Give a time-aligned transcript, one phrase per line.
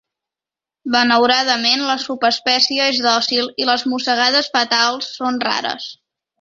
[0.95, 5.91] Benauradament la subespècie és dòcil i les mossegades fatals són rares.